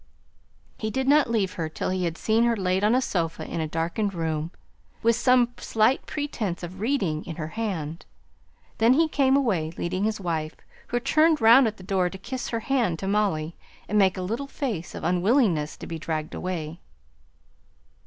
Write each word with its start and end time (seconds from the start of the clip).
He 0.79 0.89
did 0.89 1.07
not 1.07 1.29
leave 1.29 1.53
her 1.53 1.69
till 1.69 1.91
he 1.91 2.05
had 2.05 2.17
seen 2.17 2.43
her 2.45 2.57
laid 2.57 2.83
on 2.83 2.95
a 2.95 3.03
sofa 3.03 3.45
in 3.45 3.61
a 3.61 3.67
darkened 3.67 4.15
room, 4.15 4.49
with 5.03 5.15
some 5.15 5.53
slight 5.57 6.07
pretence 6.07 6.63
of 6.63 6.79
reading 6.79 7.23
in 7.25 7.35
her 7.35 7.49
hand. 7.49 8.07
Then 8.79 8.93
he 8.93 9.07
came 9.07 9.35
away, 9.37 9.73
leading 9.77 10.03
his 10.05 10.19
wife, 10.19 10.55
who 10.87 10.99
turned 10.99 11.39
round 11.39 11.67
at 11.67 11.77
the 11.77 11.83
door 11.83 12.09
to 12.09 12.17
kiss 12.17 12.47
her 12.49 12.61
hand 12.61 12.97
to 12.97 13.07
Molly, 13.07 13.55
and 13.87 13.99
make 13.99 14.17
a 14.17 14.23
little 14.23 14.47
face 14.47 14.95
of 14.95 15.03
unwillingness 15.03 15.77
to 15.77 15.85
be 15.85 15.99
dragged 15.99 16.33
away. 16.33 16.79